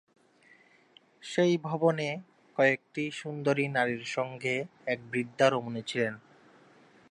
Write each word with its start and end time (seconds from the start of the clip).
সেই 1.23 1.53
ভবনে 1.63 2.09
কয়েকটি 2.55 3.03
সুন্দরী 3.11 3.65
নারীর 3.67 4.03
সঙ্গে 4.07 4.55
এক 4.85 4.99
বৃদ্ধা 5.11 5.45
রমণী 5.49 5.81
ছিলেন। 5.87 6.13